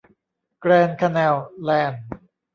[0.59, 2.03] แกรนด์ คาแนล แลนด์